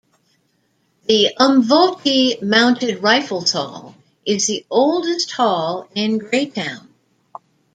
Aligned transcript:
The 1.05 1.35
"Umvoti 1.39 2.41
Mounted 2.41 3.03
Rifles 3.03 3.51
Hall" 3.51 3.93
is 4.25 4.47
the 4.47 4.65
oldest 4.67 5.31
hall 5.33 5.87
in 5.93 6.17
Greytown. 6.17 6.89